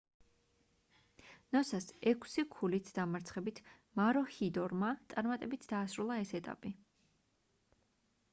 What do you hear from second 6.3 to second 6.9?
ეტაპი